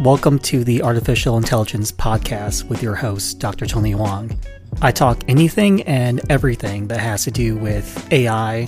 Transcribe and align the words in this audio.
Welcome 0.00 0.38
to 0.38 0.64
the 0.64 0.80
Artificial 0.80 1.36
Intelligence 1.36 1.92
Podcast 1.92 2.64
with 2.70 2.82
your 2.82 2.94
host, 2.94 3.38
Dr. 3.38 3.66
Tony 3.66 3.90
Hoang. 3.90 4.34
I 4.80 4.92
talk 4.92 5.22
anything 5.28 5.82
and 5.82 6.22
everything 6.32 6.88
that 6.88 7.00
has 7.00 7.24
to 7.24 7.30
do 7.30 7.54
with 7.54 8.10
AI, 8.10 8.66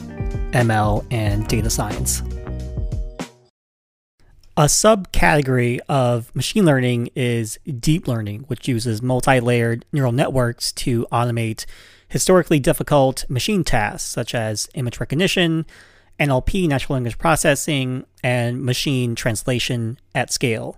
ML, 0.51 1.07
and 1.11 1.49
data 1.49 1.71
science. 1.71 2.21
A 4.59 4.65
subcategory 4.65 5.81
of 5.89 6.37
machine 6.37 6.67
learning 6.67 7.09
is 7.17 7.59
deep 7.81 8.07
learning, 8.07 8.41
which 8.49 8.69
uses 8.69 9.01
multi 9.01 9.41
layered 9.41 9.87
neural 9.91 10.13
networks 10.13 10.71
to 10.73 11.07
automate 11.11 11.65
historically 12.09 12.61
difficult 12.61 13.25
machine 13.31 13.65
tasks 13.65 14.07
such 14.07 14.35
as 14.35 14.69
image 14.75 15.01
recognition, 15.01 15.65
NLP, 16.21 16.69
natural 16.69 16.97
language 16.97 17.17
processing, 17.17 18.05
and 18.23 18.63
machine 18.63 19.15
translation 19.15 19.99
at 20.15 20.31
scale. 20.31 20.77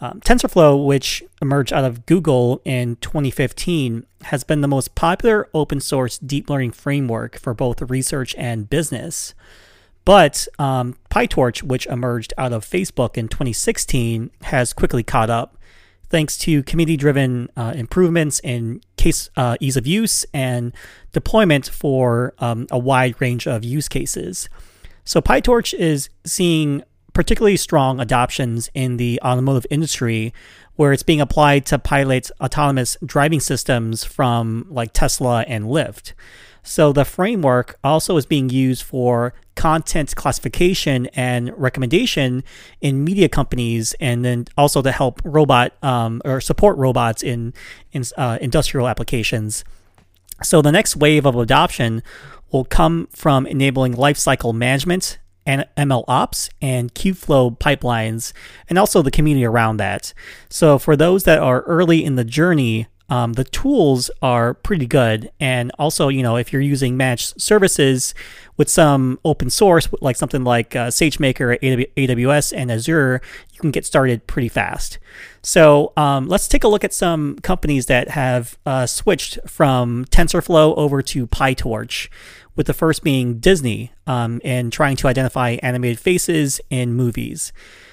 Um, 0.00 0.20
TensorFlow, 0.20 0.84
which 0.84 1.24
emerged 1.42 1.72
out 1.72 1.84
of 1.84 2.06
Google 2.06 2.60
in 2.64 2.96
2015, 2.96 4.06
has 4.22 4.44
been 4.44 4.60
the 4.60 4.68
most 4.68 4.94
popular 4.94 5.48
open 5.52 5.80
source 5.80 6.18
deep 6.18 6.48
learning 6.48 6.72
framework 6.72 7.38
for 7.38 7.52
both 7.52 7.82
research 7.82 8.34
and 8.38 8.70
business. 8.70 9.34
But 10.04 10.46
um, 10.58 10.96
PyTorch, 11.10 11.62
which 11.62 11.86
emerged 11.86 12.32
out 12.38 12.52
of 12.52 12.64
Facebook 12.64 13.18
in 13.18 13.28
2016, 13.28 14.30
has 14.42 14.72
quickly 14.72 15.02
caught 15.02 15.30
up 15.30 15.58
thanks 16.10 16.38
to 16.38 16.62
community 16.62 16.96
driven 16.96 17.50
uh, 17.56 17.72
improvements 17.76 18.40
in 18.40 18.80
case 18.96 19.28
uh, 19.36 19.56
ease 19.60 19.76
of 19.76 19.86
use 19.86 20.24
and 20.32 20.72
deployment 21.12 21.68
for 21.68 22.32
um, 22.38 22.66
a 22.70 22.78
wide 22.78 23.20
range 23.20 23.46
of 23.46 23.64
use 23.64 23.88
cases. 23.88 24.48
So 25.04 25.20
PyTorch 25.20 25.74
is 25.74 26.08
seeing 26.24 26.82
particularly 27.18 27.56
strong 27.56 27.98
adoptions 27.98 28.70
in 28.74 28.96
the 28.96 29.20
automotive 29.24 29.66
industry 29.70 30.32
where 30.76 30.92
it's 30.92 31.02
being 31.02 31.20
applied 31.20 31.66
to 31.66 31.76
pilot 31.76 32.30
autonomous 32.40 32.96
driving 33.04 33.40
systems 33.40 34.04
from 34.04 34.64
like 34.70 34.92
Tesla 34.92 35.44
and 35.48 35.64
Lyft. 35.64 36.12
So 36.62 36.92
the 36.92 37.04
framework 37.04 37.76
also 37.82 38.16
is 38.18 38.24
being 38.24 38.50
used 38.50 38.84
for 38.84 39.34
content 39.56 40.14
classification 40.14 41.06
and 41.06 41.52
recommendation 41.56 42.44
in 42.80 43.02
media 43.02 43.28
companies, 43.28 43.96
and 43.98 44.24
then 44.24 44.44
also 44.56 44.80
to 44.80 44.92
help 44.92 45.20
robot 45.24 45.72
um, 45.82 46.22
or 46.24 46.40
support 46.40 46.78
robots 46.78 47.24
in 47.24 47.52
in 47.90 48.04
uh, 48.16 48.38
industrial 48.40 48.86
applications. 48.86 49.64
So 50.44 50.62
the 50.62 50.70
next 50.70 50.94
wave 50.94 51.26
of 51.26 51.34
adoption 51.34 52.04
will 52.52 52.64
come 52.64 53.08
from 53.10 53.44
enabling 53.44 53.94
lifecycle 53.94 54.54
management 54.54 55.18
and 55.48 55.66
ML 55.78 56.04
ops 56.06 56.50
and 56.60 56.94
Kubeflow 56.94 57.58
pipelines, 57.58 58.34
and 58.68 58.78
also 58.78 59.00
the 59.00 59.10
community 59.10 59.46
around 59.46 59.78
that. 59.78 60.12
So 60.50 60.78
for 60.78 60.94
those 60.94 61.24
that 61.24 61.38
are 61.38 61.62
early 61.62 62.04
in 62.04 62.16
the 62.16 62.24
journey, 62.24 62.86
um, 63.08 63.32
the 63.32 63.44
tools 63.44 64.10
are 64.20 64.52
pretty 64.52 64.86
good. 64.86 65.30
And 65.40 65.72
also, 65.78 66.08
you 66.08 66.22
know, 66.22 66.36
if 66.36 66.52
you're 66.52 66.60
using 66.60 66.98
managed 66.98 67.40
services 67.40 68.14
with 68.58 68.68
some 68.68 69.18
open 69.24 69.48
source, 69.48 69.88
like 70.02 70.16
something 70.16 70.44
like 70.44 70.76
uh, 70.76 70.88
SageMaker, 70.88 71.58
AWS, 71.96 72.52
and 72.54 72.70
Azure, 72.70 73.22
you 73.54 73.60
can 73.60 73.70
get 73.70 73.86
started 73.86 74.26
pretty 74.26 74.48
fast. 74.48 74.98
So 75.42 75.94
um, 75.96 76.28
let's 76.28 76.46
take 76.46 76.64
a 76.64 76.68
look 76.68 76.84
at 76.84 76.92
some 76.92 77.38
companies 77.38 77.86
that 77.86 78.10
have 78.10 78.58
uh, 78.66 78.84
switched 78.84 79.38
from 79.46 80.04
TensorFlow 80.06 80.76
over 80.76 81.00
to 81.00 81.26
PyTorch, 81.26 82.10
with 82.58 82.66
the 82.66 82.74
first 82.74 83.04
being 83.04 83.38
Disney 83.38 83.92
um, 84.06 84.40
and 84.44 84.72
trying 84.72 84.96
to 84.96 85.06
identify 85.06 85.52
animated 85.62 85.98
faces 85.98 86.60
in 86.68 86.92
movies. 86.92 87.52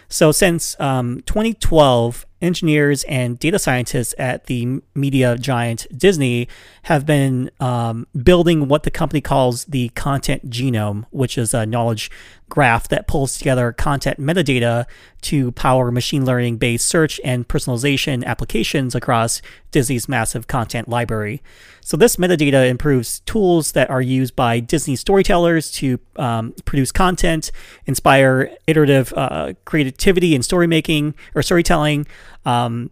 So 0.10 0.32
since 0.32 0.78
um, 0.80 1.22
2012, 1.28 2.26
engineers 2.42 3.04
and 3.06 3.40
data 3.40 3.58
scientists 3.60 4.14
at 4.18 4.46
the 4.46 4.82
media 4.94 5.38
giant 5.38 5.88
Disney 5.96 6.48
have 6.84 7.06
been 7.06 7.50
um, 7.60 8.08
building 8.24 8.68
what 8.68 8.84
the 8.84 8.92
company 8.92 9.22
calls 9.22 9.66
the 9.66 9.90
content 9.90 10.50
genome, 10.50 11.06
which 11.12 11.38
is 11.38 11.54
a 11.54 11.66
knowledge 11.66 12.12
graph 12.50 12.88
that 12.89 13.07
pulls 13.07 13.38
together 13.38 13.72
content 13.72 14.19
metadata 14.19 14.85
to 15.22 15.51
power 15.53 15.91
machine 15.91 16.25
learning 16.25 16.57
based 16.57 16.88
search 16.88 17.19
and 17.23 17.47
personalization 17.47 18.23
applications 18.23 18.94
across 18.94 19.41
Disney's 19.72 20.07
massive 20.07 20.47
content 20.47 20.88
library. 20.88 21.41
So, 21.81 21.97
this 21.97 22.16
metadata 22.17 22.69
improves 22.69 23.19
tools 23.22 23.72
that 23.73 23.89
are 23.89 24.01
used 24.01 24.35
by 24.35 24.59
Disney 24.59 24.95
storytellers 24.95 25.72
to 25.73 26.00
um, 26.16 26.53
produce 26.66 26.91
content, 26.91 27.51
inspire 27.85 28.51
iterative 28.67 29.13
uh, 29.16 29.53
creativity 29.66 30.35
and 30.35 30.45
story 30.45 30.67
making 30.67 31.16
or 31.33 31.41
storytelling. 31.41 32.06
Um, 32.45 32.91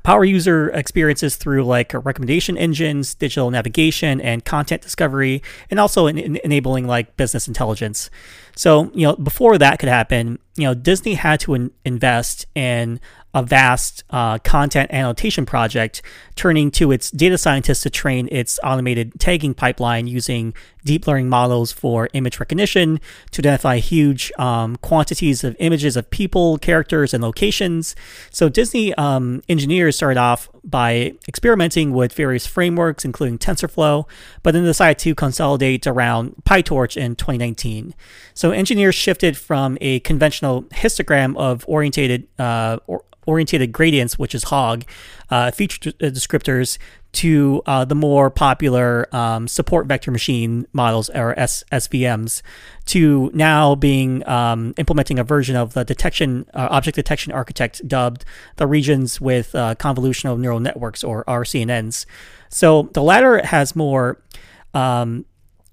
power 0.00 0.24
user 0.24 0.70
experiences 0.70 1.36
through 1.36 1.64
like 1.64 1.92
recommendation 1.94 2.56
engines, 2.56 3.14
digital 3.14 3.50
navigation, 3.50 4.20
and 4.20 4.44
content 4.44 4.82
discovery, 4.82 5.42
and 5.70 5.78
also 5.78 6.06
in, 6.06 6.18
in 6.18 6.36
enabling 6.44 6.86
like 6.86 7.16
business 7.16 7.48
intelligence. 7.48 8.10
So, 8.56 8.90
you 8.94 9.06
know, 9.06 9.16
before 9.16 9.58
that 9.58 9.78
could 9.78 9.88
happen, 9.88 10.38
you 10.56 10.64
know, 10.64 10.74
Disney 10.74 11.14
had 11.14 11.40
to 11.40 11.54
in- 11.54 11.70
invest 11.84 12.46
in 12.54 13.00
a 13.34 13.42
vast 13.42 14.04
uh, 14.10 14.38
content 14.38 14.90
annotation 14.92 15.46
project, 15.46 16.02
turning 16.34 16.70
to 16.70 16.92
its 16.92 17.10
data 17.10 17.38
scientists 17.38 17.82
to 17.82 17.90
train 17.90 18.28
its 18.30 18.60
automated 18.62 19.18
tagging 19.18 19.54
pipeline 19.54 20.06
using 20.06 20.52
deep 20.84 21.06
learning 21.06 21.28
models 21.28 21.72
for 21.72 22.08
image 22.12 22.40
recognition 22.40 23.00
to 23.30 23.40
identify 23.40 23.78
huge 23.78 24.32
um, 24.38 24.76
quantities 24.76 25.44
of 25.44 25.56
images 25.60 25.96
of 25.96 26.10
people, 26.10 26.58
characters, 26.58 27.14
and 27.14 27.22
locations. 27.22 27.94
So 28.30 28.48
Disney 28.48 28.92
um, 28.94 29.42
engineers 29.48 29.96
started 29.96 30.18
off 30.18 30.48
by 30.64 31.14
experimenting 31.26 31.92
with 31.92 32.12
various 32.12 32.46
frameworks, 32.46 33.04
including 33.04 33.38
TensorFlow, 33.38 34.06
but 34.42 34.52
then 34.52 34.64
decided 34.64 34.98
to 35.00 35.14
consolidate 35.14 35.86
around 35.86 36.34
PyTorch 36.44 36.96
in 36.96 37.16
2019. 37.16 37.94
So 38.34 38.50
engineers 38.50 38.94
shifted 38.94 39.36
from 39.36 39.78
a 39.80 40.00
conventional 40.00 40.41
histogram 40.42 41.36
of 41.36 41.64
orientated 41.68 42.28
uh, 42.38 42.78
or 42.86 43.04
orientated 43.26 43.72
gradients, 43.72 44.18
which 44.18 44.34
is 44.34 44.44
HOG, 44.44 44.84
uh, 45.30 45.50
feature 45.50 45.90
uh, 46.00 46.06
descriptors, 46.06 46.78
to 47.12 47.62
uh, 47.66 47.84
the 47.84 47.94
more 47.94 48.30
popular 48.30 49.06
um, 49.14 49.46
support 49.46 49.86
vector 49.86 50.10
machine 50.10 50.66
models 50.72 51.10
or 51.10 51.38
S- 51.38 51.62
SVMs, 51.70 52.42
to 52.86 53.30
now 53.34 53.74
being 53.74 54.26
um, 54.26 54.74
implementing 54.78 55.18
a 55.18 55.24
version 55.24 55.54
of 55.54 55.74
the 55.74 55.84
detection 55.84 56.46
uh, 56.54 56.68
object 56.70 56.94
detection 56.94 57.32
architect 57.32 57.86
dubbed 57.86 58.24
the 58.56 58.66
regions 58.66 59.20
with 59.20 59.54
uh, 59.54 59.74
convolutional 59.74 60.38
neural 60.38 60.60
networks 60.60 61.04
or 61.04 61.24
RCNNs. 61.24 62.06
So 62.48 62.90
the 62.94 63.02
latter 63.02 63.44
has 63.44 63.76
more. 63.76 64.20
Um, 64.74 65.26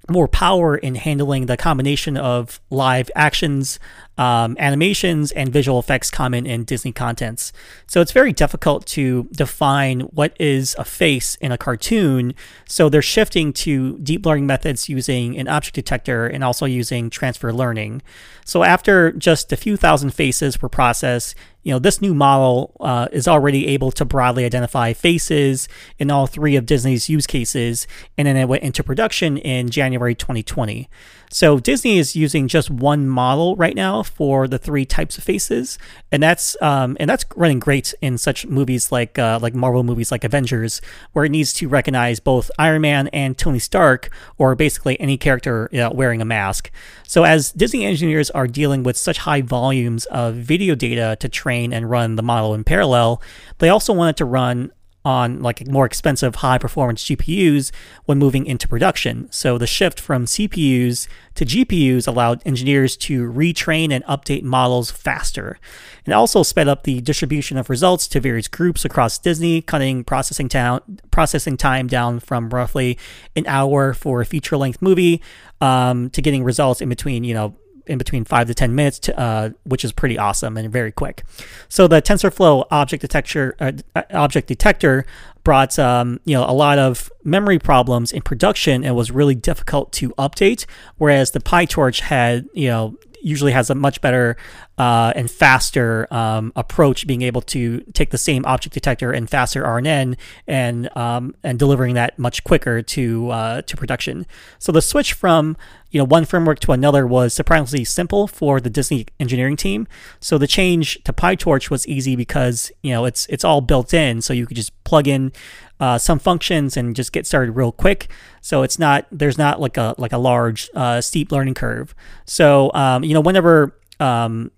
more 0.10 0.28
power 0.28 0.76
in 0.76 0.96
handling 0.96 1.46
the 1.46 1.58
combination 1.58 2.18
of 2.18 2.60
live 2.70 3.10
actions, 3.16 3.80
um, 4.18 4.56
animations, 4.60 5.32
and 5.32 5.52
visual 5.52 5.80
effects 5.80 6.12
common 6.12 6.46
in 6.46 6.64
Disney 6.64 6.92
contents. 6.92 7.54
So 7.88 8.02
it's 8.02 8.12
very 8.12 8.34
difficult 8.34 8.86
to 8.88 9.30
define 9.32 10.02
what 10.02 10.36
is 10.40 10.76
a 10.78 10.86
face 10.86 11.36
in 11.36 11.52
a 11.52 11.58
cartoon. 11.58 12.34
So 12.66 12.90
they're 12.90 13.02
shifting 13.02 13.54
to 13.54 13.98
deep 14.00 14.26
learning 14.26 14.48
methods 14.48 14.90
using 14.90 15.38
an 15.38 15.48
object 15.48 15.76
detector 15.76 16.28
and 16.28 16.44
also 16.44 16.66
using 16.66 17.10
transfer 17.10 17.54
learning. 17.54 18.02
So 18.46 18.64
after 18.64 19.12
just 19.12 19.52
a 19.52 19.58
few 19.58 19.78
thousand 19.78 20.12
faces 20.12 20.62
were 20.62 20.70
processed, 20.70 21.36
you 21.70 21.76
know, 21.76 21.80
this 21.80 22.02
new 22.02 22.16
model 22.16 22.76
uh, 22.80 23.08
is 23.12 23.28
already 23.28 23.68
able 23.68 23.92
to 23.92 24.04
broadly 24.04 24.44
identify 24.44 24.92
faces 24.92 25.70
in 26.00 26.10
all 26.10 26.26
three 26.26 26.56
of 26.56 26.66
Disney's 26.66 27.08
use 27.10 27.28
cases, 27.28 27.86
and 28.18 28.28
then 28.28 28.36
it 28.36 28.48
went 28.48 28.64
into 28.64 28.84
production 28.84 29.38
in 29.38 29.70
January 29.70 30.16
2020. 30.16 30.90
So 31.32 31.60
Disney 31.60 32.00
is 32.00 32.16
using 32.16 32.48
just 32.48 32.72
one 32.72 33.08
model 33.08 33.56
right 33.56 33.76
now 33.76 34.02
for 34.02 34.48
the 34.48 34.58
three 34.58 34.84
types 34.84 35.18
of 35.18 35.24
faces, 35.24 35.78
and 36.12 36.24
that's 36.24 36.58
um, 36.60 36.98
and 37.00 37.08
that's 37.08 37.24
running 37.36 37.60
great 37.60 37.94
in 38.02 38.18
such 38.18 38.48
movies 38.48 38.92
like 38.92 39.20
uh, 39.20 39.38
like 39.40 39.54
Marvel 39.54 39.84
movies 39.84 40.12
like 40.12 40.24
Avengers, 40.24 40.82
where 41.14 41.26
it 41.26 41.30
needs 41.30 41.54
to 41.54 41.68
recognize 41.68 42.20
both 42.20 42.50
Iron 42.58 42.82
Man 42.82 43.08
and 43.10 43.38
Tony 43.38 43.60
Stark, 43.60 44.10
or 44.40 44.56
basically 44.56 45.00
any 45.00 45.18
character 45.18 45.70
you 45.72 45.80
know, 45.80 45.92
wearing 45.92 46.20
a 46.20 46.26
mask. 46.26 46.72
So 47.08 47.24
as 47.24 47.52
Disney 47.52 47.86
engineers 47.86 48.32
are 48.32 48.48
dealing 48.48 48.82
with 48.82 48.98
such 48.98 49.20
high 49.20 49.42
volumes 49.42 50.06
of 50.06 50.36
video 50.36 50.74
data 50.74 51.16
to 51.20 51.30
train 51.30 51.74
and 51.74 51.90
run 51.90 52.16
the 52.16 52.24
model 52.24 52.56
in 52.56 52.64
parallel, 52.64 53.22
they 53.60 53.70
also 53.70 53.94
wanted 53.94 54.18
to 54.18 54.26
run 54.26 54.72
on 55.10 55.42
like 55.42 55.68
more 55.68 55.86
expensive 55.86 56.36
high 56.36 56.60
performance 56.60 57.04
GPUs 57.04 57.72
when 58.06 58.20
moving 58.20 58.46
into 58.46 58.68
production. 58.68 59.28
So 59.32 59.58
the 59.58 59.68
shift 59.68 60.00
from 60.00 60.26
CPUs 60.26 61.08
to 61.36 61.46
GPUs 61.46 62.08
allowed 62.08 62.42
engineers 62.46 62.96
to 62.98 63.32
retrain 63.32 63.92
and 63.92 64.04
update 64.06 64.44
models 64.44 64.92
faster. 64.92 65.58
It 66.06 66.12
also 66.12 66.44
sped 66.44 66.68
up 66.68 66.84
the 66.84 67.02
distribution 67.02 67.58
of 67.58 67.70
results 67.70 68.08
to 68.10 68.20
various 68.20 68.48
groups 68.48 68.86
across 68.86 69.18
Disney, 69.18 69.62
cutting 69.62 70.04
processing 70.04 70.48
time 70.48 70.82
processing 71.12 71.58
time 71.58 71.88
down 71.88 72.20
from 72.20 72.50
roughly 72.50 72.98
an 73.36 73.46
hour 73.48 73.94
for 73.94 74.22
a 74.22 74.26
feature 74.26 74.58
length 74.58 74.82
movie 74.82 75.22
um, 75.62 76.10
to 76.12 76.22
getting 76.22 76.44
results 76.44 76.82
in 76.82 76.90
between, 76.90 77.24
you 77.24 77.34
know, 77.34 77.56
in 77.90 77.98
between 77.98 78.24
five 78.24 78.48
to 78.48 78.54
10 78.54 78.74
minutes, 78.74 79.00
to, 79.00 79.20
uh, 79.20 79.50
which 79.64 79.84
is 79.84 79.92
pretty 79.92 80.18
awesome 80.18 80.56
and 80.58 80.72
very 80.72 80.92
quick. 80.92 81.24
So 81.68 81.88
the 81.88 82.02
TensorFlow 82.02 82.68
object 82.72 83.02
detector, 83.02 83.56
uh, 83.60 83.74
object 84.12 84.48
detector 84.48 85.06
brought 85.44 85.80
um, 85.80 86.20
you 86.26 86.36
know 86.36 86.46
a 86.48 86.54
lot 86.54 86.78
of 86.78 87.12
memory 87.24 87.60
problems 87.60 88.12
in 88.12 88.22
production 88.22 88.84
and 88.84 88.96
was 88.96 89.10
really 89.10 89.36
difficult 89.36 89.92
to 89.94 90.10
update. 90.12 90.66
Whereas 90.98 91.32
the 91.32 91.40
PyTorch 91.40 92.02
had 92.02 92.46
you 92.54 92.68
know 92.68 92.98
usually 93.22 93.52
has 93.52 93.70
a 93.70 93.76
much 93.76 94.02
better 94.02 94.38
uh, 94.78 95.14
and 95.16 95.30
faster 95.30 96.08
um, 96.12 96.54
approach, 96.56 97.06
being 97.06 97.22
able 97.22 97.42
to 97.42 97.82
take 97.94 98.12
the 98.12 98.18
same 98.18 98.46
object 98.46 98.74
detector 98.74 99.12
and 99.12 99.30
faster 99.30 99.64
RNN 99.64 100.18
and 100.48 100.96
um, 100.98 101.36
and 101.44 101.60
delivering 101.60 101.96
that 101.96 102.18
much 102.18 102.44
quicker 102.44 102.82
to 102.82 103.30
uh, 103.30 103.62
to 103.64 103.78
production. 103.78 104.26
So 104.58 104.72
the 104.72 104.82
switch 104.82 105.14
from 105.14 105.58
you 105.92 106.00
know 106.00 106.06
one 106.06 106.26
framework 106.26 106.60
to 106.62 106.72
another 106.72 107.06
was 107.06 107.34
surprisingly 107.34 107.84
simple 107.86 108.28
for 108.28 108.60
the 108.60 108.70
Disney 108.70 109.08
engineering 109.20 109.58
team. 109.58 109.88
So 110.20 110.38
the 110.38 110.48
change 110.48 111.04
to 111.04 111.14
PyTorch 111.14 111.70
was 111.70 111.88
easy 111.88 112.16
because 112.16 112.72
you 112.82 112.92
know 112.92 113.06
it's 113.06 113.26
it's 113.28 113.44
all 113.44 113.62
built 113.62 113.94
in, 113.94 114.22
so 114.22 114.34
you 114.34 114.46
could 114.46 114.58
just 114.58 114.72
plug 114.84 115.08
in 115.08 115.32
uh, 115.80 115.98
some 115.98 116.20
functions 116.20 116.76
and 116.76 116.96
just 116.96 117.12
get 117.12 117.26
started 117.26 117.54
real 117.54 117.72
quick. 117.72 118.10
So 118.42 118.64
it's 118.64 118.80
not 118.80 119.06
there's 119.12 119.38
not 119.38 119.60
like 119.62 119.78
a 119.78 119.96
like 119.98 120.14
a 120.14 120.18
large 120.18 120.70
uh, 120.76 121.02
steep 121.02 121.32
learning 121.32 121.54
curve. 121.54 121.96
So 122.26 122.72
um, 122.74 123.04
you 123.04 123.14
know 123.14 123.22
whenever 123.22 123.76
um, 124.00 124.52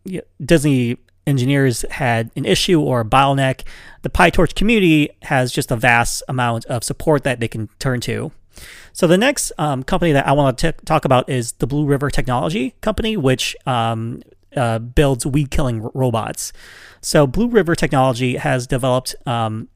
Disney 0.43 0.97
engineers 1.27 1.85
had 1.91 2.31
an 2.35 2.45
issue 2.45 2.81
or 2.81 3.01
a 3.01 3.05
bottleneck, 3.05 3.63
the 4.01 4.09
PyTorch 4.09 4.55
community 4.55 5.09
has 5.23 5.51
just 5.51 5.71
a 5.71 5.75
vast 5.75 6.23
amount 6.27 6.65
of 6.65 6.83
support 6.83 7.23
that 7.23 7.39
they 7.39 7.47
can 7.47 7.69
turn 7.79 8.01
to. 8.01 8.31
So 8.93 9.07
the 9.07 9.17
next 9.17 9.51
um, 9.57 9.83
company 9.83 10.11
that 10.11 10.27
I 10.27 10.33
want 10.33 10.57
to 10.59 10.71
talk 10.85 11.05
about 11.05 11.29
is 11.29 11.53
the 11.53 11.67
Blue 11.67 11.85
River 11.85 12.09
Technology 12.09 12.75
Company, 12.81 13.15
which 13.15 13.55
um, 13.65 14.21
uh, 14.55 14.79
builds 14.79 15.25
weed 15.25 15.51
killing 15.51 15.89
robots. 15.93 16.51
So 17.01 17.25
Blue 17.25 17.47
River 17.47 17.75
Technology 17.75 18.35
has 18.37 18.67
developed 18.67 19.15
um, 19.25 19.69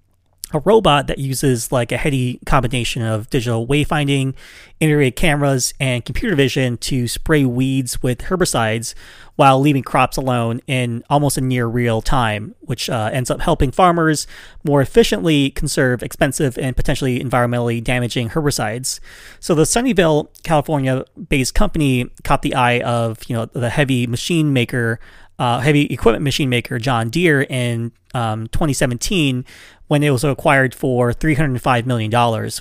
a 0.55 0.59
robot 0.59 1.07
that 1.07 1.19
uses 1.19 1.71
like 1.71 1.91
a 1.91 1.97
heady 1.97 2.39
combination 2.45 3.01
of 3.01 3.29
digital 3.29 3.67
wayfinding, 3.67 4.33
integrated 4.79 5.15
cameras, 5.17 5.73
and 5.79 6.05
computer 6.05 6.35
vision 6.35 6.77
to 6.77 7.07
spray 7.07 7.43
weeds 7.43 8.01
with 8.01 8.19
herbicides 8.19 8.93
while 9.35 9.59
leaving 9.59 9.83
crops 9.83 10.17
alone 10.17 10.61
in 10.67 11.03
almost 11.09 11.37
a 11.37 11.41
near 11.41 11.67
real 11.67 12.01
time, 12.01 12.55
which 12.61 12.89
uh, 12.89 13.09
ends 13.11 13.29
up 13.29 13.41
helping 13.41 13.71
farmers 13.71 14.27
more 14.63 14.81
efficiently 14.81 15.49
conserve 15.49 16.01
expensive 16.01 16.57
and 16.57 16.75
potentially 16.75 17.19
environmentally 17.19 17.83
damaging 17.83 18.29
herbicides. 18.29 18.99
So 19.39 19.53
the 19.53 19.63
Sunnyvale, 19.63 20.27
California-based 20.43 21.53
company 21.53 22.09
caught 22.23 22.41
the 22.41 22.55
eye 22.55 22.79
of 22.79 23.19
you 23.27 23.35
know 23.35 23.45
the 23.45 23.69
heavy 23.69 24.07
machine 24.07 24.53
maker 24.53 24.99
uh, 25.37 25.59
heavy 25.59 25.81
equipment 25.85 26.23
machine 26.23 26.49
maker 26.49 26.79
John 26.79 27.09
Deere 27.09 27.41
in 27.49 27.91
um, 28.13 28.47
2017 28.47 29.43
when 29.87 30.01
it 30.01 30.09
was 30.09 30.23
acquired 30.23 30.73
for 30.73 31.11
$305 31.11 31.85
million 31.85 32.09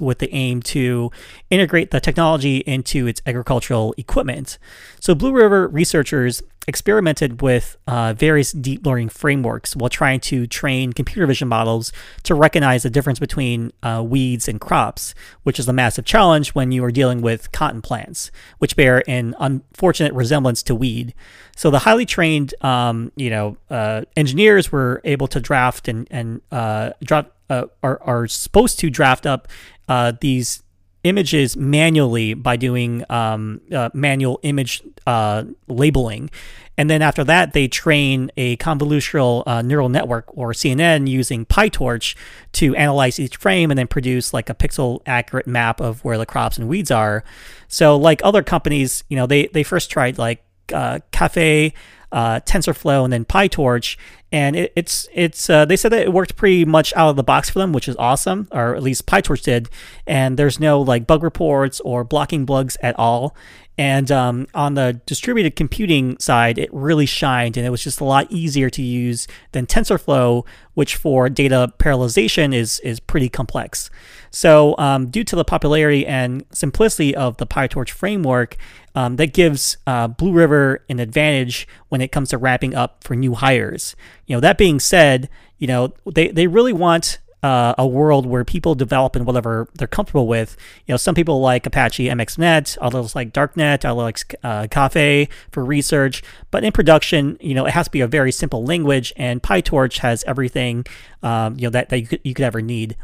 with 0.00 0.19
the 0.19 0.35
aim 0.35 0.61
to 0.61 1.11
integrate 1.50 1.91
the 1.91 2.00
technology 2.00 2.59
into 2.59 3.06
its 3.06 3.23
agricultural 3.27 3.94
equipment. 3.97 4.59
So, 5.00 5.15
Blue 5.15 5.32
River 5.32 5.69
researchers 5.69 6.43
experimented 6.67 7.43
with 7.43 7.77
uh, 7.87 8.15
various 8.15 8.53
deep 8.53 8.87
learning 8.87 9.11
frameworks 9.11 9.77
while 9.77 9.91
trying 9.91 10.21
to 10.21 10.47
train 10.47 10.93
computer 10.93 11.27
vision 11.27 11.49
models 11.49 11.93
to 12.23 12.35
recognize 12.35 12.83
the 12.83 12.91
difference 12.91 13.19
between 13.19 13.73
uh, 13.83 14.03
weeds 14.05 14.49
and 14.49 14.61
crops, 14.61 15.15
which 15.43 15.59
is 15.59 15.69
a 15.69 15.73
massive 15.73 16.05
challenge 16.05 16.51
when 16.51 16.73
you 16.73 16.83
are 16.85 16.91
dealing 16.91 17.21
with 17.21 17.53
cotton 17.53 17.83
plants, 17.83 18.31
which 18.59 18.77
bear 18.77 19.03
an 19.09 19.35
unfortunate 19.39 20.13
resemblance 20.15 20.63
to 20.63 20.75
weed. 20.75 21.15
So 21.57 21.71
the 21.71 21.81
highly 21.81 22.07
trained, 22.07 22.55
um, 22.65 23.13
you 23.15 23.31
know, 23.31 23.57
uh, 23.71 24.03
engineers 24.17 24.73
were 24.73 25.01
able 25.05 25.29
to 25.29 25.41
draft 25.41 25.87
and 25.87 26.09
and 26.11 26.41
uh, 26.51 26.91
draft 27.03 27.31
uh, 27.49 27.67
are 27.83 28.01
are 28.03 28.27
supposed 28.27 28.79
to 28.81 28.91
draft 28.91 29.27
up 29.27 29.49
uh, 29.89 30.13
these 30.21 30.64
images 31.05 31.56
manually 31.56 32.35
by 32.35 32.56
doing 32.56 33.05
um, 33.11 33.61
uh, 33.73 33.91
manual 33.95 34.41
image 34.43 34.83
uh, 35.06 35.45
labeling. 35.69 36.31
And 36.77 36.91
then 36.91 37.03
after 37.03 37.23
that, 37.25 37.53
they 37.53 37.69
train 37.69 38.33
a 38.37 38.56
convolutional 38.56 39.45
uh, 39.47 39.62
neural 39.62 39.89
network 39.89 40.37
or 40.37 40.53
CNN 40.53 41.06
using 41.06 41.47
PyTorch 41.47 42.17
to 42.55 42.75
analyze 42.75 43.21
each 43.21 43.37
frame 43.37 43.71
and 43.71 43.79
then 43.79 43.87
produce 43.87 44.35
like 44.35 44.51
a 44.51 44.55
pixel 44.55 45.01
accurate 45.06 45.47
map 45.47 45.81
of 45.81 46.05
where 46.05 46.19
the 46.19 46.27
crops 46.27 46.59
and 46.59 46.69
weeds 46.69 46.91
are. 46.91 47.23
So, 47.69 47.97
like 47.97 48.21
other 48.25 48.43
companies, 48.43 49.05
you 49.09 49.17
know, 49.17 49.27
they, 49.27 49.47
they 49.49 49.62
first 49.62 49.89
tried 49.91 50.19
like 50.19 50.45
uh, 50.73 50.99
Caffe, 51.12 51.75
uh, 52.11 52.41
TensorFlow, 52.41 53.05
and 53.05 53.12
then 53.12 53.25
PyTorch. 53.25 53.97
And 54.32 54.56
it, 54.56 54.73
it's 54.75 55.09
it's 55.12 55.49
uh, 55.49 55.65
they 55.65 55.76
said 55.76 55.93
that 55.93 56.03
it 56.03 56.12
worked 56.12 56.35
pretty 56.37 56.65
much 56.65 56.93
out 56.97 57.11
of 57.11 57.17
the 57.17 57.23
box 57.23 57.50
for 57.50 57.61
them, 57.61 57.73
which 57.73 57.87
is 57.88 57.97
awesome, 57.97 58.49
or 58.50 58.75
at 58.75 58.82
least 58.82 59.06
PyTorch 59.06 59.43
did. 59.43 59.69
And 60.06 60.37
there's 60.37 60.59
no 60.59 60.81
like 60.81 61.06
bug 61.06 61.23
reports 61.23 61.81
or 61.81 62.03
blocking 62.03 62.44
bugs 62.44 62.76
at 62.82 62.99
all. 62.99 63.37
And 63.76 64.11
um, 64.12 64.47
on 64.55 64.75
the 64.75 65.00
distributed 65.05 65.56
computing 65.56 66.17
side, 66.21 66.59
it 66.59 66.73
really 66.73 67.06
shined, 67.06 67.56
and 67.56 67.67
it 67.67 67.71
was 67.71 67.82
just 67.82 68.00
a 68.00 68.05
lot 68.05 68.31
easier 68.31 68.71
to 68.71 68.82
use 68.82 69.26
than 69.50 69.67
TensorFlow, 69.67 70.47
which 70.75 70.94
for 70.94 71.29
data 71.29 71.73
parallelization 71.79 72.55
is 72.55 72.79
is 72.81 73.00
pretty 73.00 73.29
complex. 73.29 73.91
So, 74.31 74.77
um, 74.79 75.11
due 75.11 75.25
to 75.25 75.37
the 75.37 75.44
popularity 75.44 76.06
and 76.06 76.44
simplicity 76.53 77.17
of 77.17 77.37
the 77.38 77.47
PyTorch 77.47 77.91
framework, 77.91 78.56
um, 78.94 79.17
that 79.17 79.32
gives 79.32 79.77
uh, 79.87 80.06
Blue 80.06 80.32
River 80.32 80.85
an 80.88 81.00
advantage 81.00 81.67
when 81.88 82.00
it 82.00 82.12
comes 82.12 82.31
to 82.31 82.38
wrapping 82.38 82.75
up 82.75 83.03
for 83.03 83.17
new 83.17 83.35
hires. 83.35 83.97
You 84.26 84.37
know, 84.37 84.41
that 84.41 84.59
being 84.59 84.81
said, 84.81 85.29
you 85.59 85.67
know 85.67 85.93
they 86.06 86.29
they 86.29 86.47
really 86.47 86.73
want 86.73 87.19
uh, 87.44 87.75
a 87.76 87.87
world 87.87 88.25
where 88.25 88.43
people 88.43 88.75
develop 88.75 89.15
in 89.15 89.26
whatever 89.26 89.69
they're 89.75 89.87
comfortable 89.87 90.26
with. 90.26 90.56
You 90.87 90.94
know, 90.94 90.97
some 90.97 91.15
people 91.15 91.43
like 91.43 91.67
Apache 91.67 92.06
MXNet, 92.06 92.79
others 92.81 93.15
like 93.15 93.35
Darknet, 93.35 93.85
others 93.85 93.97
like 93.97 94.35
uh, 94.43 94.67
Caffe 94.71 95.29
for 95.53 95.62
research. 95.62 96.23
But 96.50 96.65
in 96.65 96.73
production, 96.73 97.37
you 97.43 97.55
know, 97.55 97.67
it 97.67 97.73
has 97.73 97.85
to 97.85 97.91
be 97.91 98.00
a 98.00 98.06
very 98.06 98.32
simple 98.32 98.65
language, 98.65 99.12
and 99.19 99.43
PyTorch 99.43 99.99
has 99.99 100.25
everything, 100.25 100.87
um, 101.23 101.59
you 101.59 101.67
know, 101.67 101.70
that, 101.70 101.91
that 101.91 102.00
you 102.00 102.06
could, 102.06 102.20
you 102.25 102.32
could 102.32 102.47
ever 102.47 102.62
need. 102.62 102.97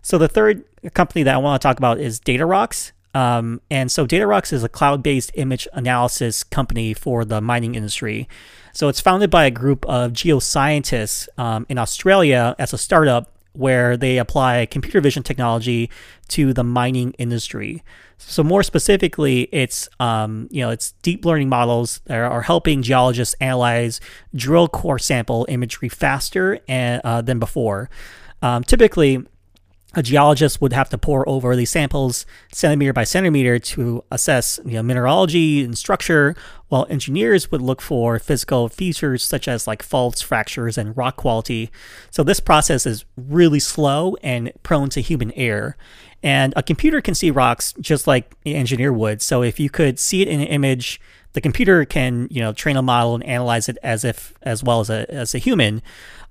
So 0.00 0.16
the 0.16 0.28
third 0.28 0.62
company 0.94 1.24
that 1.24 1.34
I 1.34 1.38
want 1.38 1.60
to 1.60 1.66
talk 1.66 1.76
about 1.76 1.98
is 1.98 2.20
Datarocks. 2.20 2.92
Um, 3.14 3.60
and 3.70 3.90
so 3.90 4.06
Datarocks 4.06 4.52
is 4.52 4.62
a 4.62 4.68
cloud-based 4.68 5.32
image 5.34 5.66
analysis 5.72 6.44
company 6.44 6.94
for 6.94 7.24
the 7.24 7.40
mining 7.40 7.74
industry. 7.74 8.28
So 8.72 8.88
it's 8.88 9.00
founded 9.00 9.30
by 9.30 9.44
a 9.44 9.50
group 9.50 9.84
of 9.86 10.12
geoscientists 10.12 11.28
um, 11.38 11.66
in 11.68 11.78
Australia 11.78 12.54
as 12.58 12.72
a 12.72 12.78
startup 12.78 13.32
where 13.52 13.96
they 13.96 14.18
apply 14.18 14.66
computer 14.66 15.00
vision 15.00 15.22
technology 15.22 15.90
to 16.28 16.52
the 16.52 16.62
mining 16.62 17.12
industry. 17.18 17.82
So 18.18 18.44
more 18.44 18.62
specifically, 18.62 19.48
it's 19.52 19.88
um, 19.98 20.48
you 20.50 20.60
know 20.62 20.70
it's 20.70 20.92
deep 21.02 21.24
learning 21.24 21.48
models 21.48 22.00
that 22.06 22.18
are 22.18 22.42
helping 22.42 22.82
geologists 22.82 23.34
analyze 23.40 24.00
drill 24.34 24.68
core 24.68 24.98
sample 24.98 25.46
imagery 25.48 25.88
faster 25.88 26.60
and, 26.68 27.00
uh, 27.04 27.22
than 27.22 27.38
before. 27.38 27.90
Um, 28.42 28.62
typically, 28.62 29.24
a 29.98 30.02
geologist 30.02 30.60
would 30.60 30.72
have 30.72 30.88
to 30.88 30.96
pore 30.96 31.28
over 31.28 31.56
these 31.56 31.70
samples 31.70 32.24
centimeter 32.52 32.92
by 32.92 33.02
centimeter 33.02 33.58
to 33.58 34.04
assess 34.12 34.60
you 34.64 34.74
know, 34.74 34.82
mineralogy 34.82 35.64
and 35.64 35.76
structure, 35.76 36.36
while 36.68 36.86
engineers 36.88 37.50
would 37.50 37.60
look 37.60 37.80
for 37.80 38.20
physical 38.20 38.68
features 38.68 39.24
such 39.24 39.48
as 39.48 39.66
like 39.66 39.82
faults, 39.82 40.22
fractures, 40.22 40.78
and 40.78 40.96
rock 40.96 41.16
quality. 41.16 41.68
So 42.12 42.22
this 42.22 42.38
process 42.38 42.86
is 42.86 43.04
really 43.16 43.58
slow 43.58 44.14
and 44.22 44.52
prone 44.62 44.88
to 44.90 45.00
human 45.00 45.32
error. 45.32 45.76
And 46.22 46.52
a 46.56 46.62
computer 46.62 47.00
can 47.00 47.14
see 47.14 47.30
rocks 47.30 47.74
just 47.80 48.06
like 48.06 48.34
an 48.44 48.54
engineer 48.54 48.92
would. 48.92 49.22
So 49.22 49.42
if 49.42 49.60
you 49.60 49.70
could 49.70 49.98
see 49.98 50.22
it 50.22 50.28
in 50.28 50.40
an 50.40 50.46
image 50.48 51.00
the 51.38 51.40
computer 51.40 51.84
can 51.84 52.26
you 52.30 52.40
know 52.40 52.52
train 52.52 52.76
a 52.76 52.82
model 52.82 53.14
and 53.14 53.24
analyze 53.24 53.68
it 53.68 53.78
as 53.82 54.04
if 54.04 54.34
as 54.42 54.64
well 54.64 54.80
as 54.80 54.90
a 54.90 55.08
as 55.12 55.34
a 55.34 55.38
human. 55.38 55.82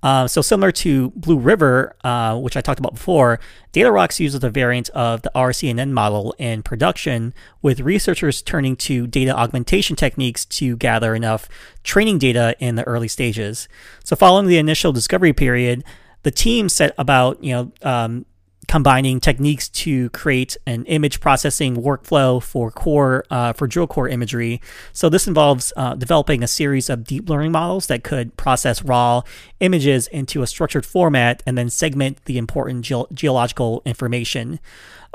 Uh, 0.04 0.28
so 0.28 0.42
similar 0.42 0.72
to 0.72 1.10
Blue 1.12 1.40
River, 1.40 1.96
uh, 2.04 2.38
which 2.38 2.56
I 2.56 2.62
talked 2.62 2.80
about 2.80 2.94
before, 2.94 3.40
Datarocks 3.74 4.20
uses 4.20 4.44
a 4.44 4.50
variant 4.50 4.90
of 4.90 5.24
the 5.24 5.32
RCNN 5.34 5.90
model 5.90 6.36
in 6.38 6.62
production, 6.62 7.34
with 7.64 7.80
researchers 7.80 8.44
turning 8.44 8.76
to 8.76 9.08
data 9.08 9.36
augmentation 9.36 9.96
techniques 9.96 10.46
to 10.46 10.78
gather 10.78 11.16
enough 11.16 11.50
training 11.84 12.20
data 12.20 12.56
in 12.60 12.76
the 12.76 12.84
early 12.84 13.08
stages. 13.08 13.68
So 14.04 14.16
following 14.16 14.46
the 14.48 14.60
initial 14.60 14.92
discovery 14.92 15.34
period, 15.34 15.84
the 16.22 16.32
team 16.32 16.70
set 16.70 16.94
about 16.98 17.44
you 17.44 17.54
know 17.54 17.72
um, 17.82 18.26
combining 18.68 19.20
techniques 19.20 19.70
to 19.70 20.10
create 20.10 20.58
an 20.66 20.84
image 20.86 21.20
processing 21.20 21.78
workflow 21.78 22.42
for 22.42 22.70
core 22.70 23.24
uh, 23.32 23.54
for 23.54 23.68
drill 23.68 23.88
core 23.88 24.10
imagery. 24.10 24.62
So 24.94 25.10
this 25.10 25.28
involves 25.28 25.72
uh, 25.78 25.96
developing 25.96 26.44
a 26.44 26.48
series 26.48 26.90
of 26.90 27.04
deep 27.06 27.30
learning 27.30 27.52
models 27.52 27.88
that 27.88 28.04
could 28.04 28.36
process 28.38 28.84
raw 28.84 29.22
images 29.60 30.08
into 30.08 30.42
a 30.42 30.48
structured 30.48 30.86
format 30.86 31.42
and 31.46 31.58
then 31.58 31.70
segment 31.70 32.26
the 32.26 32.38
important 32.38 32.84
ge- 32.84 33.10
geological 33.14 33.82
information. 33.86 34.60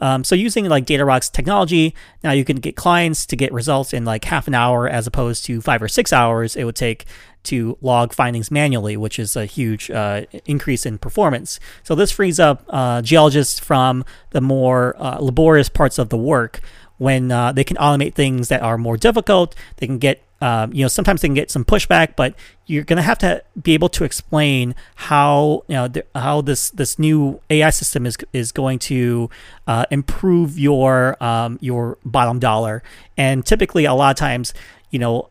Um, 0.03 0.25
so 0.25 0.35
using 0.35 0.69
like 0.69 0.85
Datarock's 0.85 1.31
technology, 1.31 1.95
now 2.25 2.33
you 2.33 2.45
can 2.45 2.57
get 2.57 2.75
clients 2.75 3.25
to 3.27 3.37
get 3.37 3.53
results 3.53 3.95
in 3.95 4.05
like 4.05 4.25
half 4.25 4.49
an 4.49 4.55
hour 4.55 4.89
as 4.89 5.07
opposed 5.07 5.45
to 5.47 5.61
five 5.61 5.81
or 5.81 5.87
six 5.87 6.13
hours 6.13 6.57
it 6.57 6.65
would 6.65 6.75
take 6.75 7.07
to 7.45 7.79
log 7.81 8.13
findings 8.13 8.51
manually, 8.51 8.97
which 8.97 9.19
is 9.19 9.37
a 9.37 9.47
huge 9.47 9.93
uh, 9.93 10.23
increase 10.45 10.85
in 10.85 10.99
performance. 10.99 11.61
So 11.85 11.95
this 11.95 12.11
frees 12.11 12.41
up 12.41 12.65
uh, 12.69 13.01
geologists 13.03 13.61
from 13.61 14.05
the 14.31 14.41
more 14.41 14.97
uh, 14.99 15.19
laborious 15.21 15.69
parts 15.69 15.99
of 15.99 16.09
the 16.09 16.19
work 16.19 16.61
when 16.99 17.31
uh, 17.31 17.53
they 17.53 17.65
can 17.65 17.77
automate 17.77 18.15
things 18.15 18.49
that 18.49 18.63
are 18.63 18.79
more 18.79 18.97
difficult. 18.97 19.55
They 19.77 19.87
can 19.87 19.99
get 19.99 20.23
um, 20.43 20.73
you 20.73 20.83
know, 20.83 20.89
sometimes 20.89 21.21
they 21.21 21.29
can 21.29 21.35
get 21.35 21.53
some 21.53 21.65
pushback, 21.65 22.17
but 22.17 22.35
you're 22.67 22.83
going 22.83 22.97
to 22.97 23.03
have 23.03 23.19
to 23.19 23.45
be 23.63 23.75
able 23.75 23.89
to 23.91 24.03
explain 24.03 24.75
how 24.97 25.63
you 25.69 25.77
know 25.77 25.87
th- 25.87 26.07
how 26.17 26.41
this 26.41 26.71
this 26.71 26.99
new 26.99 27.41
AI 27.49 27.71
system 27.71 28.05
is 28.05 28.17
is 28.33 28.51
going 28.51 28.81
to 28.81 29.31
uh, 29.69 29.87
improve 29.93 30.59
your 30.59 31.17
um, 31.23 31.59
your 31.61 31.97
bottom 32.05 32.41
dollar. 32.41 32.83
And 33.17 33.47
typically, 33.47 33.85
a 33.85 33.95
lot 33.95 34.11
of 34.11 34.17
times, 34.17 34.53
you 34.91 34.99
know, 34.99 35.29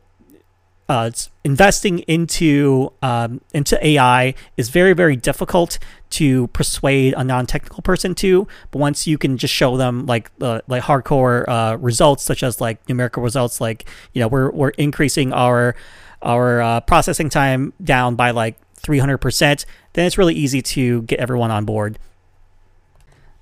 uh, 0.90 1.10
investing 1.44 2.00
into 2.00 2.92
um, 3.02 3.42
into 3.54 3.84
AI 3.86 4.34
is 4.58 4.70
very 4.70 4.94
very 4.94 5.16
difficult 5.16 5.80
to 6.12 6.48
persuade 6.48 7.14
a 7.16 7.24
non-technical 7.24 7.82
person 7.82 8.14
to. 8.16 8.48
But 8.72 8.80
once 8.80 9.08
you 9.08 9.18
can 9.18 9.38
just 9.38 9.54
show 9.54 9.78
them 9.78 10.06
like 10.06 10.32
uh, 10.42 10.62
like 10.68 10.84
hardcore 10.84 11.48
uh, 11.48 11.78
results, 11.78 12.24
such 12.24 12.44
as 12.44 12.60
like 12.60 12.88
numerical 12.90 13.24
results, 13.24 13.62
like 13.62 13.86
you 14.14 14.20
know 14.20 14.28
we're 14.28 14.52
we're 14.52 14.70
increasing 14.70 15.32
our 15.34 15.76
our 16.22 16.62
uh, 16.62 16.80
processing 16.82 17.30
time 17.30 17.74
down 17.84 18.16
by 18.16 18.32
like 18.32 18.56
300%, 18.82 19.66
then 19.94 20.06
it's 20.06 20.18
really 20.18 20.36
easy 20.36 20.62
to 20.62 21.02
get 21.04 21.20
everyone 21.20 21.52
on 21.52 21.66
board. 21.66 21.98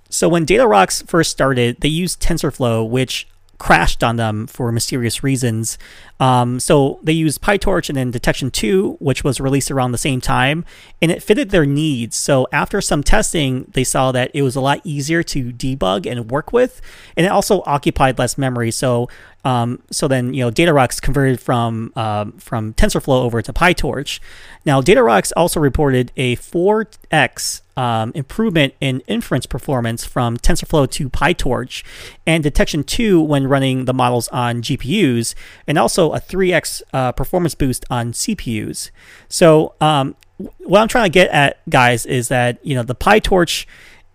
So 0.10 0.28
when 0.28 0.46
Datarocks 0.46 1.08
first 1.08 1.32
started, 1.32 1.78
they 1.82 1.90
used 1.90 2.22
TensorFlow, 2.22 2.90
which 2.90 3.28
crashed 3.60 4.04
on 4.04 4.16
them 4.16 4.48
for 4.48 4.72
mysterious 4.72 5.24
reasons. 5.24 5.78
Um, 6.20 6.60
so 6.60 7.00
they 7.04 7.14
used 7.14 7.42
PyTorch 7.42 7.90
and 7.90 7.98
then 7.98 8.12
Detectron 8.12 8.52
2, 8.52 8.98
which 9.00 9.24
was 9.24 9.40
released 9.40 9.70
around 9.70 9.92
the 9.92 9.98
same 9.98 10.22
time, 10.22 10.66
and 11.02 11.12
it 11.12 11.22
fitted 11.22 11.52
their 11.52 11.66
needs. 11.66 12.16
So 12.16 12.48
after 12.52 12.82
some 12.82 13.04
testing, 13.04 13.70
they 13.74 13.84
saw 13.84 14.12
that 14.14 14.32
it 14.34 14.42
was 14.42 14.56
a 14.56 14.62
lot 14.62 14.82
easier 14.84 15.22
to 15.24 15.52
debug 15.52 16.10
and 16.10 16.32
work 16.32 16.52
with, 16.52 16.82
and 17.16 17.26
it 17.26 17.30
also 17.30 17.62
occupied 17.66 18.18
less 18.18 18.38
memory. 18.38 18.72
So 18.72 19.10
um, 19.46 19.82
so 19.90 20.08
then, 20.08 20.34
you 20.34 20.44
know, 20.44 20.52
Datarocks 20.52 21.02
converted 21.02 21.40
from 21.40 21.94
um, 21.96 22.34
from 22.34 22.74
TensorFlow 22.74 23.22
over 23.22 23.42
to 23.42 23.54
PyTorch. 23.54 24.20
Now, 24.66 24.82
Datarocks 24.82 25.32
also 25.38 25.60
reported 25.60 26.12
a 26.18 26.36
4x 26.36 27.62
um, 27.78 28.12
improvement 28.16 28.74
in 28.82 29.02
inference 29.08 29.46
performance 29.46 30.04
from 30.06 30.36
TensorFlow 30.36 30.92
to 30.92 31.10
PyTorch, 31.10 31.84
and 32.28 32.44
Detectron 32.44 32.86
2 32.86 33.22
when 33.22 33.48
running 33.48 33.86
the 33.86 33.94
models 33.94 34.28
on 34.30 34.62
GPUs, 34.62 35.36
and 35.66 35.78
also 35.78 36.12
a 36.12 36.20
3x 36.20 36.82
uh, 36.92 37.14
performance 37.14 37.56
boost 37.56 37.86
on 37.90 38.12
CPUs. 38.12 38.92
So, 39.30 39.74
um, 39.80 40.16
what 40.60 40.82
I'm 40.82 40.88
trying 40.90 41.06
to 41.06 41.14
get 41.14 41.30
at, 41.30 41.60
guys, 41.70 42.06
is 42.06 42.28
that 42.28 42.60
you 42.66 42.76
know 42.76 42.84
the 42.84 42.96
PyTorch 42.96 43.66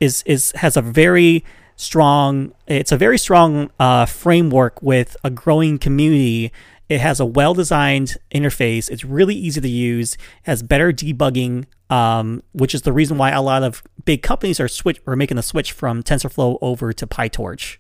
is 0.01 0.23
is 0.27 0.53
has 0.53 0.77
a 0.77 0.83
very 0.83 1.45
strong. 1.77 2.53
It's 2.67 2.93
a 2.93 2.97
very 2.97 3.19
strong 3.19 3.71
uh, 3.79 4.07
framework 4.07 4.81
with 4.83 5.17
a 5.25 5.31
growing 5.31 5.79
community. 5.79 6.53
It 6.89 7.01
has 7.01 7.19
a 7.21 7.27
well-designed 7.27 8.17
interface. 8.35 8.91
It's 8.91 9.05
really 9.05 9.35
easy 9.35 9.61
to 9.61 9.69
use. 9.69 10.17
has 10.43 10.63
better 10.63 10.93
debugging, 10.93 11.65
um, 11.91 12.43
which 12.53 12.75
is 12.75 12.83
the 12.83 12.93
reason 12.93 13.17
why 13.17 13.31
a 13.31 13.41
lot 13.41 13.63
of 13.63 13.83
big 14.05 14.23
companies 14.23 14.61
are 14.61 14.69
switch 14.69 15.01
are 15.07 15.17
making 15.17 15.37
the 15.37 15.43
switch 15.43 15.73
from 15.73 16.03
TensorFlow 16.03 16.59
over 16.61 16.93
to 16.93 17.07
PyTorch. 17.07 17.79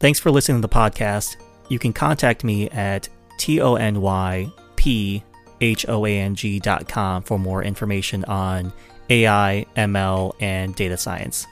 Thanks 0.00 0.18
for 0.18 0.32
listening 0.32 0.60
to 0.60 0.66
the 0.66 0.74
podcast. 0.74 1.36
You 1.68 1.78
can 1.78 1.92
contact 1.92 2.42
me 2.42 2.68
at 2.70 3.08
tonyphoang 3.38 4.52
dot 6.62 6.88
com 6.88 7.22
for 7.22 7.38
more 7.38 7.62
information 7.62 8.24
on 8.24 8.72
AI, 9.08 9.64
ML, 9.76 10.34
and 10.40 10.74
data 10.74 10.96
science. 10.96 11.46